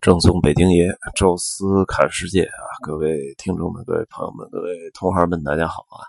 [0.00, 2.64] 正宗北京爷，宙斯看世界啊！
[2.82, 6.00] 各位听众们、各位朋友们、各位同行们，大家好啊！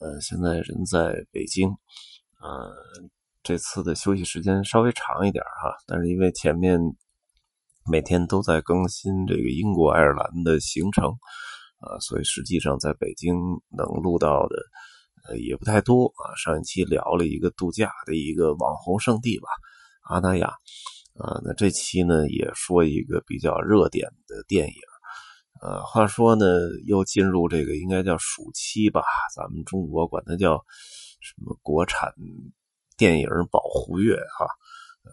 [0.00, 1.70] 呃，现在人在北京，
[2.42, 2.70] 呃，
[3.42, 6.78] 这次的休息时间稍微长一点哈，但是因为前面
[7.90, 11.08] 每天都在更新这个英国、爱尔兰的行程
[11.78, 13.34] 啊，所以实际上在北京
[13.70, 14.56] 能录到的
[15.26, 16.36] 呃也不太多啊。
[16.36, 19.48] 上一期聊了一个度假的一个网红圣地吧，
[20.02, 20.52] 阿那亚。
[21.18, 24.74] 啊，那这期呢也说一个比较热点的电影。
[25.62, 26.44] 呃，话说呢，
[26.84, 29.02] 又进入这个应该叫暑期吧，
[29.34, 30.62] 咱们中国管它叫
[31.22, 32.12] 什么国产
[32.98, 34.46] 电影保护月哈。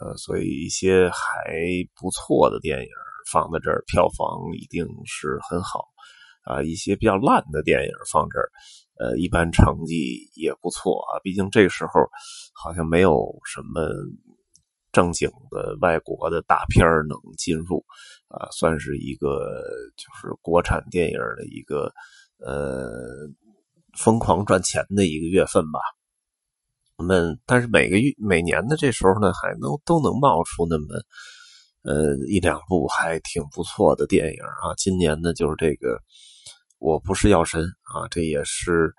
[0.02, 1.56] 呃，所以一些还
[1.96, 2.90] 不错的电影
[3.32, 4.28] 放在这儿，票房
[4.60, 5.86] 一定是很好
[6.44, 6.62] 啊。
[6.62, 8.52] 一些比较烂的电影放这儿，
[9.00, 11.24] 呃，一般成绩也不错啊。
[11.24, 11.92] 毕竟这时候
[12.54, 13.88] 好像没有什么。
[14.94, 17.84] 正经的外国的大片能进入，
[18.30, 19.62] 啊，算是一个
[19.98, 21.92] 就是国产电影的一个
[22.40, 23.28] 呃
[23.98, 25.80] 疯狂赚钱的一个月份吧。
[26.96, 30.86] 我们但是每个月每年的这时候呢，还能都能冒出那么
[31.82, 34.74] 呃一两部还挺不错的电影啊。
[34.78, 36.00] 今年呢，就是这个
[36.78, 38.94] 我不是药神啊，这也是。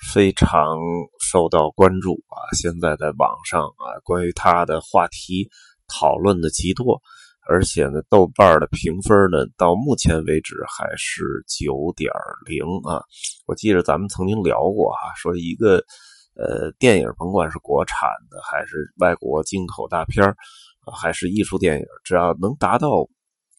[0.00, 0.76] 非常
[1.20, 2.36] 受到关注啊！
[2.56, 5.48] 现在在网上啊，关于他的话题
[5.88, 7.00] 讨论的极多，
[7.48, 12.10] 而且呢，豆瓣的评分呢，到目前为止还是九点
[12.44, 13.02] 零啊。
[13.46, 15.76] 我记得咱们曾经聊过啊，说一个
[16.36, 20.34] 呃电影，甭管是国产的还是外国进口大片
[20.92, 23.08] 还是艺术电影，只要能达到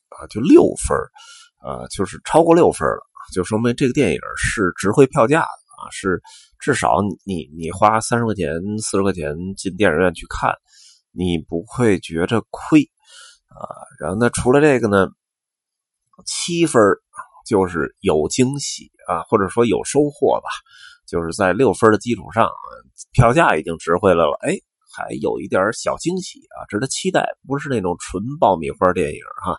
[0.09, 0.97] 啊就六分
[1.59, 3.02] 啊，就是超过六分了，
[3.33, 5.64] 就说明这个电影是值回票价的。
[5.91, 6.22] 是
[6.59, 10.53] 至少你你花三十块钱、四十块钱进电影院去看，
[11.11, 12.89] 你不会觉着亏
[13.47, 13.66] 啊。
[14.00, 15.08] 然后呢，除了这个呢，
[16.25, 16.81] 七分
[17.45, 20.50] 就是有惊喜啊，或者说有收获吧。
[21.08, 22.49] 就是在六分的基础上，
[23.11, 24.58] 票价已经值回来了，哎。
[24.95, 27.26] 还有一点小惊喜啊，值得期待。
[27.45, 29.52] 不是那种纯爆米花电影哈，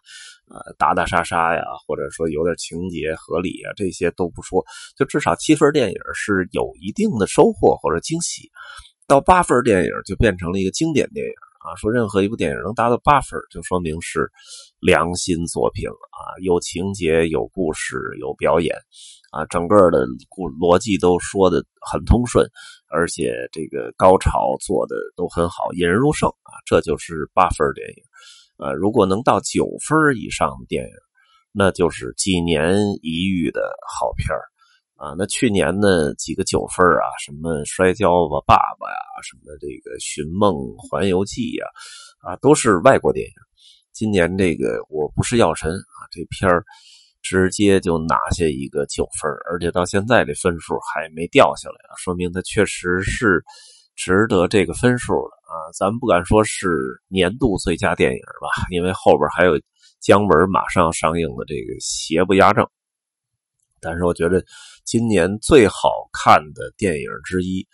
[0.48, 4.64] 呃，打打杀杀呀，或者说有点情节合理啊，这些都不说，
[4.96, 8.50] 就至少七分电影是有一定的收获或者惊喜。
[9.06, 11.76] 到八分电影就变成了一个经典电影啊。
[11.76, 14.30] 说任何一部电影能达到八分，就说明是
[14.80, 18.74] 良心作品啊，有情节、有故事、有表演
[19.30, 22.48] 啊，整个的故逻辑都说的很通顺。
[22.88, 28.02] 而且这个高潮做的都很好，引人入胜啊，这就是八分电影。
[28.58, 30.90] 呃，如果能到九分以上的电影，
[31.52, 34.28] 那就是几年一遇的好片
[34.96, 35.14] 啊。
[35.18, 41.66] 那去年呢几个九分啊，什么《摔跤吧，爸爸》呀，什么这个《寻梦环游记》呀，
[42.20, 43.32] 啊，都是外国电影。
[43.92, 46.64] 今年这个《我不是药神》啊，这片儿。
[47.28, 53.42] 直接就拿下一个九分，而且到现在这分数还没掉下来啊，说明它确实是
[53.96, 55.66] 值得这个分数的啊。
[55.76, 56.68] 咱们不敢说是
[57.08, 59.60] 年度最佳电影吧，因为后边还有
[59.98, 62.64] 姜文马上上映的这个《邪不压正》，
[63.80, 64.40] 但是我觉得
[64.84, 67.66] 今年最好看的电影之一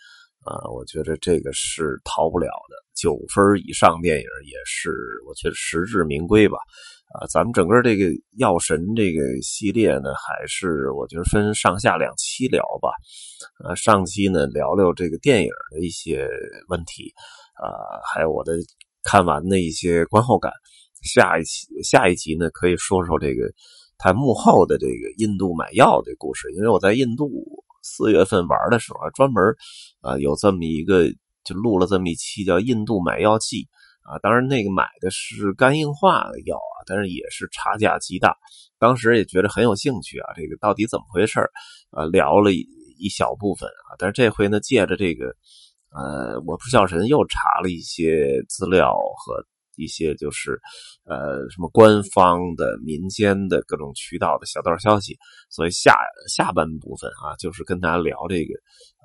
[0.45, 2.75] 啊，我觉得这个是逃不了的。
[2.93, 4.91] 九分以上电影也是，
[5.27, 6.57] 我觉得实至名归吧。
[7.13, 8.05] 啊，咱们整个这个
[8.37, 12.89] 药神这个系列呢，还是我觉得分上下两期聊吧。
[13.63, 16.27] 啊，上期呢聊聊这个电影的一些
[16.69, 17.13] 问题，
[17.55, 18.53] 啊，还有我的
[19.03, 20.51] 看完的一些观后感。
[21.03, 23.51] 下一期下一集呢，可以说说这个
[23.97, 27.29] 他幕后的这个印度买药的故事，因为我在印度
[27.83, 29.43] 四月份玩的时候，专门
[30.01, 31.07] 啊有这么一个
[31.43, 33.57] 就录了这么一期叫《印度买药记》。
[34.03, 38.35] 啊，当然那个买的是肝硬化的药啊，但是也是差价极大。
[38.77, 41.39] 当时也觉得很有兴趣啊，这个到底怎么回事
[41.91, 42.67] 啊，聊了一
[42.99, 45.27] 一小部分啊，但是这回呢，借着这个，
[45.95, 49.45] 呃，我不是药神又查了一些资料和。
[49.75, 50.59] 一些就是，
[51.05, 55.17] 呃，什么官方的、民间的各种渠道的小道消息，
[55.49, 55.95] 所以下
[56.27, 58.53] 下半部分啊，就是跟大家聊这个，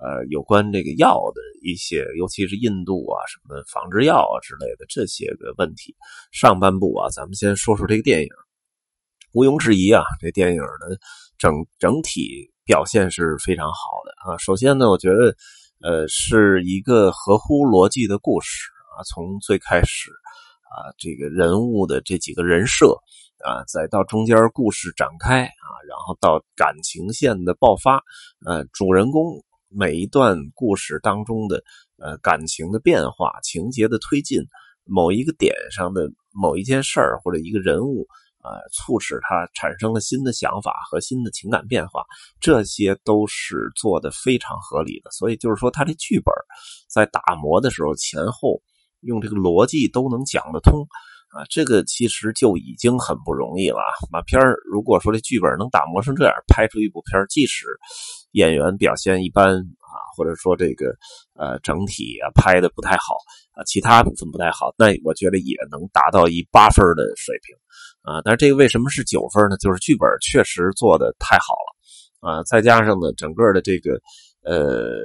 [0.01, 5.95] 呃，有关这个药的一些，尤其是印度啊，什么仿制药啊之类的这些个问题。
[6.33, 8.29] 上半部啊，咱们先说说这个电影。
[9.33, 10.99] 毋庸置疑啊，这电影的
[11.37, 14.39] 整整体表现是非常好的啊。
[14.39, 15.37] 首先呢，我觉得，
[15.83, 20.11] 呃，是一个合乎逻辑的故事啊，从最开始。
[20.71, 22.99] 啊，这个人物的这几个人设
[23.45, 28.03] 啊，再到中间故事展开啊，然后到感情线的爆发，
[28.47, 31.63] 呃，主人公每一段故事当中的
[31.97, 34.43] 呃感情的变化、情节的推进，
[34.85, 38.07] 某一个点上的某一件事儿或者一个人物
[38.41, 42.05] 啊，促使他产生了新的想法和新的情感变化，
[42.41, 45.11] 这些都是做的非常合理的。
[45.11, 46.33] 所以就是说，他这剧本
[46.89, 48.63] 在打磨的时候，前后
[49.01, 50.87] 用这个逻辑都能讲得通
[51.31, 53.79] 啊，这个其实就已经很不容易了。
[54.11, 57.67] 马片如果说这剧本能打磨成这样，拍出一部片即使
[58.33, 60.97] 演员表现一般啊，或者说这个
[61.35, 63.17] 呃整体啊拍的不太好
[63.53, 67.55] 啊，其他部分不太好，那我觉得也能达到一八分的水平。
[68.03, 69.57] 啊，但是这个为什么是九分呢？
[69.59, 74.01] 就是剧本确实做的太好了，啊，再加上呢，整个的这个
[74.43, 74.97] 呃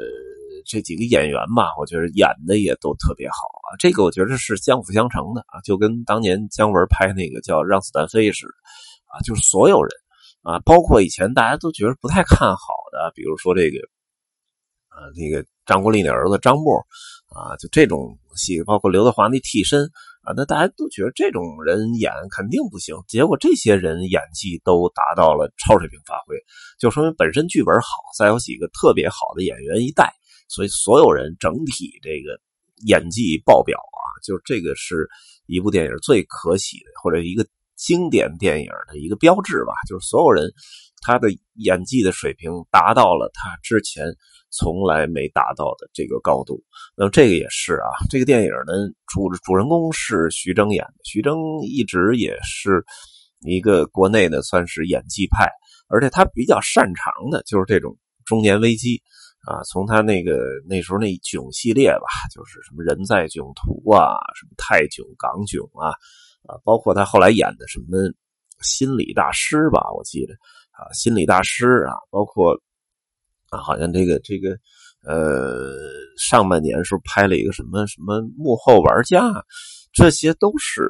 [0.65, 3.75] 这几个演员吧，我觉得演的也都特别好啊。
[3.79, 8.53] 这个我觉得是相辅相成的啊，就跟当年姜文拍那个叫《让子弹飞》似的
[9.07, 9.91] 啊，就是所有人
[10.41, 13.77] 啊，包括以前大家都觉得不太看好的，比如说这个
[14.89, 16.77] 啊那个张国立的儿子张默
[17.29, 19.89] 啊，就这种戏，包括刘德华那替身。
[20.23, 26.37] 啊，那大家都觉得这种人演肯定不行，结果这些人演技都达到了超水平发挥，
[26.79, 30.13] 就说明本身剧本好，再有几个特别好的演员一带，
[30.53, 32.39] 所以所有人整体这个
[32.85, 35.09] 演技爆表啊，就这个是
[35.47, 37.45] 一部电影最可喜的，或者一个
[37.75, 40.51] 经典电影的一个标志吧，就是所有人
[41.01, 44.05] 他的演技的水平达到了他之前。
[44.55, 46.63] 从来没达到的这个高度，
[46.95, 47.89] 那么这个也是啊。
[48.07, 48.73] 这个电影呢，
[49.07, 50.93] 主主人公是徐峥演的。
[51.03, 52.85] 徐峥一直也是
[53.39, 55.49] 一个国内的算是演技派，
[55.89, 59.01] 而且他比较擅长的就是这种中年危机
[59.45, 59.61] 啊。
[59.63, 65.89] 从他那个那时候那囧系列吧，就是什么人在囧途啊，什么泰囧、港囧啊，
[66.47, 67.97] 啊，包括他后来演的什么
[68.61, 70.33] 心理大师吧，我记得
[70.71, 72.59] 啊，心理大师啊，包括。
[73.49, 74.57] 啊，好像这个这个，
[75.05, 75.77] 呃，
[76.17, 79.31] 上半年时候拍了一个什么什么幕后玩家，
[79.93, 80.89] 这些都是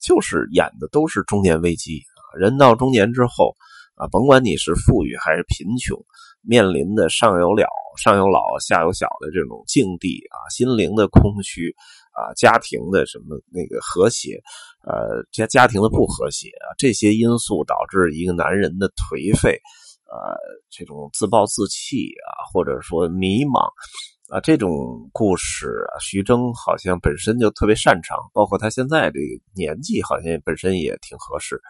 [0.00, 2.40] 就是演的都是中年危机啊。
[2.40, 3.54] 人到中年之后
[3.96, 5.94] 啊，甭管你是富裕还是贫穷，
[6.42, 7.66] 面临的上有老
[7.96, 11.74] 上有老下有小的这种境地啊，心灵的空虚
[12.12, 14.40] 啊，家庭的什么那个和谐，
[14.84, 19.58] 呃，家家庭的不和谐啊，这些因素导致一个男人的颓废。
[20.12, 20.34] 呃，
[20.68, 23.70] 这种自暴自弃啊，或者说迷茫
[24.28, 31.60] 啊，这种故事啊，徐峥好像本身就特别擅长，包括他现在这个年纪，好像本身也挺合适。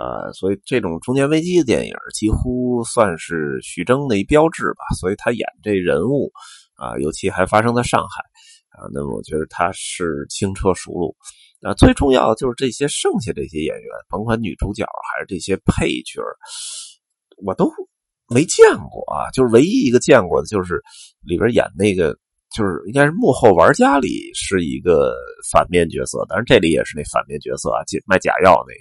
[0.00, 4.96] 呃，所以这种中年危机的电影几乎算是徐峥的一标志吧。
[4.98, 6.32] 所以他演这人物
[6.76, 8.22] 啊，尤其还发生在上海
[8.70, 11.14] 啊，那么我觉得他是轻车熟路。
[11.60, 16.22] 啊，最重要的就是这些剩下这些演员，甭管女主角还是这些配角。
[17.44, 17.70] 我都
[18.34, 20.80] 没见过啊，就是唯一一个见过的，就是
[21.20, 22.16] 里边演那个，
[22.56, 25.14] 就是应该是幕后玩家里是一个
[25.52, 28.72] 反面角色，当然这里也是那反面角色啊，卖假药那，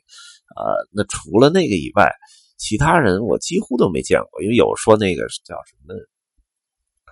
[0.55, 2.11] 呃，那除了那个以外，
[2.57, 5.93] 其他人我几乎都没见过，因为有说那个叫什么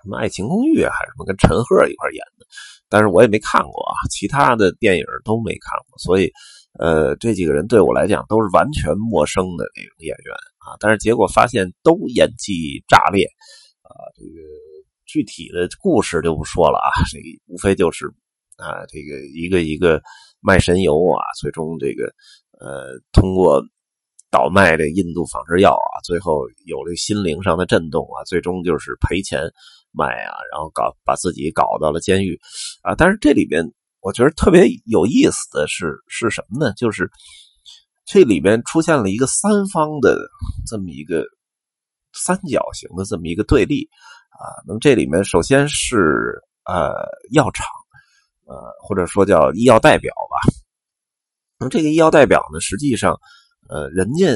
[0.02, 2.46] 什么《爱情公寓》还是什么跟陈赫一块演的，
[2.88, 6.32] 但是我也没看过啊，其他的电影都没看过，所以。
[6.78, 13.26] 呃，这几个人对我来讲都是完全陌生的那种演员啊，但是结果发现都演技炸裂
[13.82, 13.90] 啊！
[14.14, 14.38] 这个
[15.04, 17.18] 具体的故事就不说了啊，这
[17.48, 18.06] 无非就是
[18.58, 20.00] 啊，这个一个一个
[20.40, 22.14] 卖神油啊，最终这个
[22.60, 23.62] 呃通过
[24.30, 29.40] 倒卖这印度仿制药啊，最后有了心灵上的震动啊，最终就是赔钱
[29.92, 32.38] 卖啊，然后搞把自己搞到了监狱
[32.82, 33.72] 啊，但是这里边。
[34.00, 36.72] 我觉得特别有意思的是是什么呢？
[36.74, 37.10] 就是
[38.06, 40.16] 这里边出现了一个三方的
[40.68, 41.24] 这么一个
[42.12, 43.88] 三角形的这么一个对立
[44.30, 44.62] 啊。
[44.68, 46.94] 那么这里面首先是呃
[47.32, 47.66] 药厂
[48.46, 50.67] 呃或者说叫医药代表吧。
[51.58, 53.18] 那么这个医药代表呢，实际上
[53.68, 54.26] 呃人家。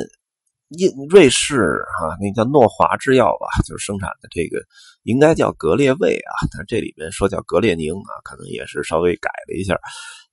[0.79, 4.57] 印瑞士哈，那叫诺华制药吧，就是生产的这个，
[5.03, 9.75] 应该叫格列卫啊，但这里面说叫格列宁啊，可能也是稍微改了一下。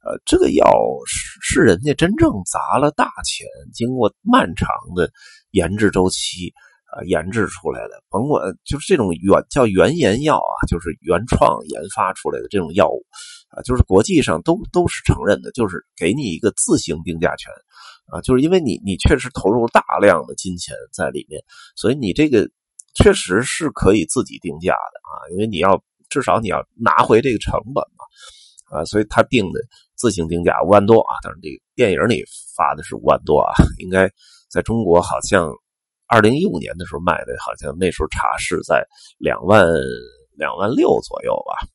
[0.02, 0.66] 呃，这个药
[1.06, 5.12] 是是人家真正砸了大钱，经过漫长的
[5.52, 6.54] 研制周期
[6.96, 13.06] 啊研制出来的，甭管就是这种原叫原研药啊，就是原创研发出来的这种药物
[13.50, 17.52] 啊，就是国际上都都是承认的，就是给你一个自行定价权。
[18.12, 21.40] 啊，就是因为你你确实投入大量的金钱在里面，
[21.76, 22.50] 所以你这个
[22.96, 29.60] 确实是可以自己定价的啊，因为你要至少你要拿回这个成本嘛，啊，所以他定的
[29.96, 32.24] 自行定价五万多啊，但是这个电影里
[32.58, 34.10] 发的是五万多啊，应该
[34.50, 35.48] 在中国好像
[36.08, 38.84] 二零一五年的时候卖的，好像那时候茶是在
[39.20, 39.64] 两万
[40.36, 41.68] 两万六左右吧，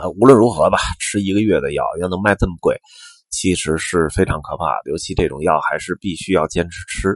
[0.00, 2.76] 啊，无论如何吧，吃一个月的药要能卖这么贵。
[3.30, 7.10] 其实是非常可怕的，尤其这种药还是必须要坚持吃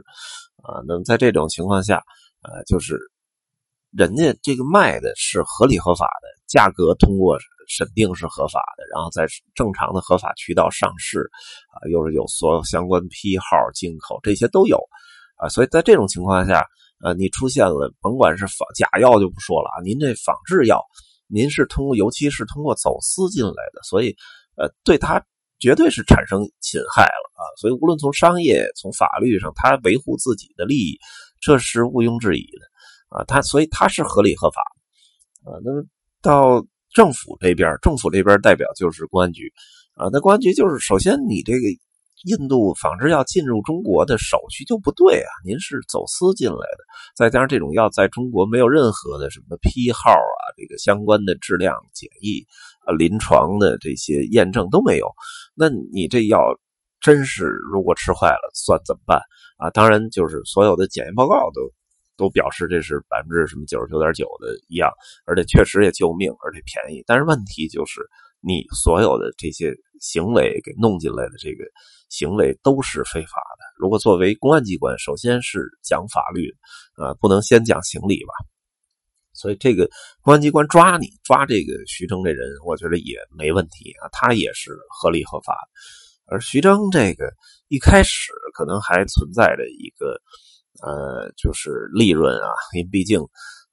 [0.61, 0.77] 啊。
[0.87, 2.03] 那么在这种情况下，
[2.43, 2.99] 呃，就是
[3.89, 9.25] 人家这个卖的是合理合法的，价格通过审定是合法的，然后在
[9.55, 11.27] 正常的合法渠道上市
[11.73, 14.77] 啊，又是有所有相关批号、进口这些都有
[15.37, 15.49] 啊。
[15.49, 16.63] 所以在这种情况下，
[17.03, 20.79] 呃，你出现了，甭管是仿假药就不说了啊，您这仿制药，
[21.33, 24.15] 您是通过，尤其是通过走私进来的，所以
[24.55, 25.25] 呃，对它。
[25.59, 27.47] 绝对是产生侵害了啊！
[27.57, 30.99] 所以无论从商业、从法律上，他维护自己的利益，
[31.39, 32.67] 这是毋庸置疑的
[33.07, 33.23] 啊！
[33.23, 34.61] 他所以他是合理合法
[35.45, 35.55] 啊。
[35.63, 35.81] 那么
[36.21, 36.61] 到
[36.93, 39.53] 政府这边，政府这边代表就是公安局
[39.93, 40.09] 啊。
[40.11, 41.59] 那公安局就是首先你这个
[42.23, 45.31] 印度仿制药进入中国的手续就不对啊！
[45.45, 46.83] 您是走私进来的，
[47.15, 52.45] 再加上这种药在中国没有任何的什么批号啊，这个相关的质量检疫
[52.85, 55.07] 啊、临床的这些验证都没有。
[55.55, 56.39] 那你这药
[56.99, 59.19] 真是如果吃坏了，算怎么办
[59.57, 59.69] 啊？
[59.69, 61.61] 当然，就是所有的检验报告都
[62.15, 64.89] 都表示这是百分之什么九十九点九的一样，
[65.25, 67.03] 而且确实也救命，而且便宜。
[67.05, 68.01] 但是问题就是，
[68.45, 71.63] 你所有的这些行为给弄进来的这个
[72.09, 73.63] 行为都是非法的。
[73.77, 76.51] 如果作为公安机关，首先是讲法律
[76.95, 78.33] 啊，不能先讲情理吧？
[79.33, 79.89] 所以这个
[80.21, 85.57] 公安机关抓你抓这个徐峥这人，我觉得也没问题啊，他也是合理合法。
[86.25, 87.31] 而徐峥这个
[87.67, 90.21] 一开始可能还存在着一个
[90.81, 93.19] 呃，就是利润啊，因为毕竟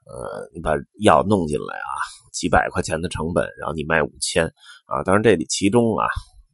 [0.07, 1.90] 呃，你把药弄进来啊，
[2.33, 4.47] 几百块钱的成本，然后你卖五千
[4.87, 6.07] 啊，当然这里其中啊，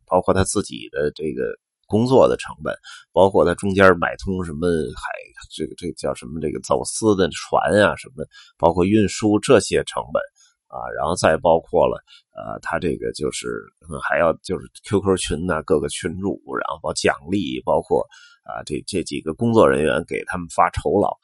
[0.07, 1.43] 包括他自己的这个。
[1.89, 2.77] 工作的成本，
[3.13, 5.07] 包括他中间买通什么海，
[5.55, 6.41] 这个这个叫什么？
[6.41, 8.27] 这个走私的船啊，什么，
[8.59, 10.21] 包括运输这些成本
[10.67, 12.03] 啊，然后再包括了
[12.35, 13.63] 呃，他这个就是
[14.03, 18.01] 还要就是 QQ 群呐，各个群主，然后包奖励，包括
[18.43, 21.17] 啊这这几个工作人员给他们发酬劳，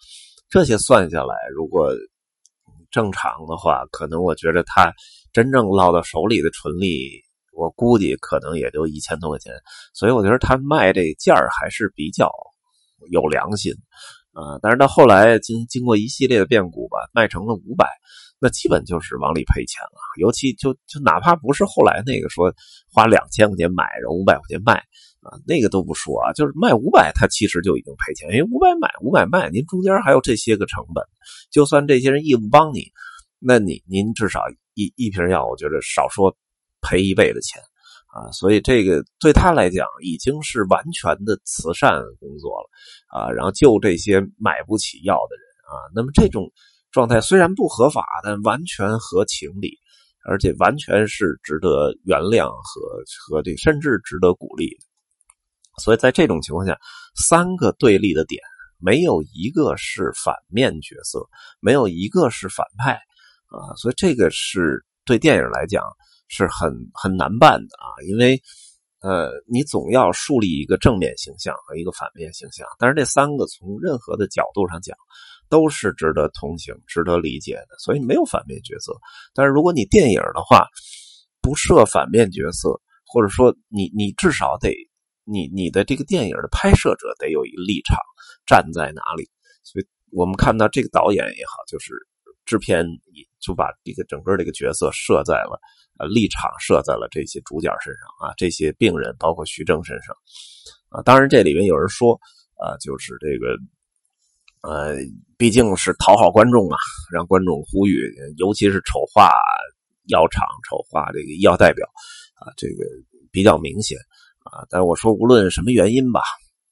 [0.48, 1.92] 这些算下来，如果
[2.92, 4.92] 正常的话，可能我觉得他
[5.32, 7.22] 真正捞到手里的纯利。
[7.54, 9.52] 我估计可能也就一千多块钱，
[9.92, 12.32] 所以我觉得他卖这价儿还是比较
[13.10, 13.74] 有良心
[14.32, 14.56] 啊。
[14.62, 17.86] 但是到后来经经过一系列的变故吧，卖成了五百，
[18.42, 19.96] 那基本就是往里赔钱了。
[20.18, 22.52] 尤其就就哪怕不是后来那个说
[22.92, 24.74] 花两千块钱买，然后五百块钱卖
[25.20, 31.02] 啊，那个都不说啊，就是卖五百，他其实就已经赔钱，因为五百买五百卖，您中间还有这些个成本，
[31.50, 32.90] 就算这些人义务帮你，
[33.38, 34.40] 那你您至少
[34.74, 36.36] 一一瓶药，我觉得少说。
[36.84, 37.62] 赔一倍的钱
[38.08, 42.68] 啊，所以这个对他来讲已经是完全的慈善工作了
[43.06, 43.30] 啊。
[43.30, 46.50] 然后救这些买不起药的人啊，那么这种
[46.92, 49.76] 状态虽然不合法，但完全合情理，
[50.24, 54.68] 而且完全是值得原谅和和这甚至值得鼓励。
[55.82, 56.78] 所以在这种情况下，
[57.16, 58.40] 三个对立的点
[58.78, 61.26] 没有一个是反面角色，
[61.58, 62.92] 没有一个是反派
[63.48, 65.82] 啊，所以这个是对电影来讲。
[66.34, 68.40] 是很很难办的啊，因为，
[69.02, 74.96] 呃，你总要树立一个正面形象和一个反面形象，但是这三个从任何的角度上讲，
[75.52, 78.94] 都是值得同情、值得理解的，所以没有反面角色。
[79.34, 80.66] 但是如果你电影的话，
[81.42, 84.74] 不设反面角色，或者说你你至少得
[85.24, 87.98] 你你的这个电影的拍摄者得有一个立场，
[88.46, 89.28] 站在哪里？
[89.62, 91.92] 所以我们看到这个导演也好，就是
[92.46, 92.86] 制片
[93.38, 95.60] 就把这个整个这个角色设在了。
[95.98, 100.16] 呃，立场设在了这些主角身上啊，这些病人，包括徐峥身上
[100.88, 101.02] 啊。
[101.02, 102.18] 当然，这里面有人说
[102.56, 103.58] 啊，就是这个
[104.62, 104.96] 呃，
[105.36, 106.76] 毕竟是讨好观众啊，
[107.12, 109.32] 让观众呼吁，尤其是丑化
[110.08, 111.86] 药厂、丑化这个医药代表
[112.34, 112.84] 啊，这个
[113.30, 113.98] 比较明显
[114.44, 114.64] 啊。
[114.70, 116.20] 但我说，无论什么原因吧，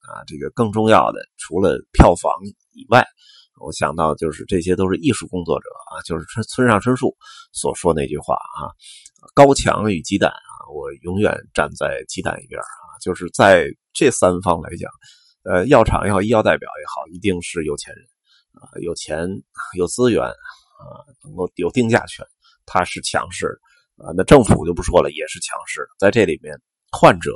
[0.01, 2.33] 啊，这个更重要的，除了票房
[2.73, 3.07] 以外。
[3.63, 7.15] 我想到就是这些都是艺术工作者啊，就是村村上春树
[7.53, 8.73] 所说那句话啊，
[9.35, 14.91] 高墙与鸡蛋啊，我永远站在鸡蛋一边啊，就是在这三方来讲，
[15.43, 18.05] 呃，药厂也好，医药代表也好，一定是有钱人
[18.53, 19.27] 啊，有钱
[19.77, 22.27] 有资源啊，能够有定价权，
[22.67, 23.47] 他是强势
[23.97, 26.55] 的啊，那政府就不说了，也是强势，在这里面，
[26.93, 27.33] 患者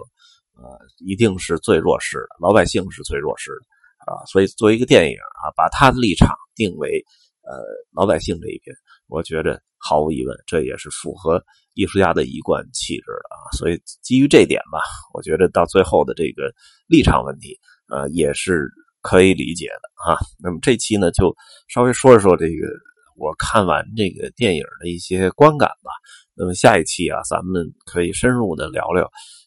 [0.53, 0.65] 啊
[0.99, 3.75] 一定是最弱势的，老百姓是最弱势的。
[4.05, 7.03] 啊，所以作为一个电影啊，把他的立场定为
[7.41, 7.57] 呃
[7.95, 11.43] 老百姓这一边，我觉得毫无疑问，这也是符合
[11.73, 13.49] 艺术家的一贯气质的啊。
[13.57, 14.79] 所以基于这点吧，
[15.15, 16.53] 我觉得到最后的这个
[16.87, 18.69] 立场问题，呃，也是
[19.01, 20.19] 可以理解的啊。
[20.39, 21.35] 那么这期呢，就
[21.69, 22.69] 稍微说一说这个
[23.17, 25.91] 我看完这个电影的一些观感吧。
[26.35, 29.05] 那么下一期啊，咱们可以深入的聊聊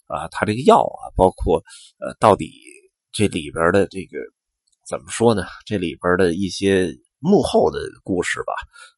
[0.07, 1.61] 啊，它这个药啊，包括
[1.99, 2.51] 呃，到底
[3.11, 4.17] 这里边的这个
[4.87, 5.43] 怎么说呢？
[5.65, 8.53] 这里边的一些幕后的故事吧，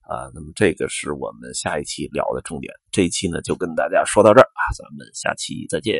[0.08, 2.72] 啊，那么这个是我们下一期聊的重点。
[2.92, 6.00] 这一期呢，就跟大家说到这儿啊，咱们下期再见。